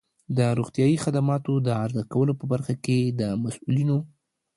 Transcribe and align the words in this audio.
د 0.37 0.39
روغتیایی 0.57 0.97
خدماتو 1.03 1.53
د 1.65 1.67
عرضه 1.83 2.03
کولو 2.13 2.33
په 2.39 2.45
برخه 2.51 2.73
کې 2.85 2.99
د 3.19 3.21
مسؤلینو 3.43 3.97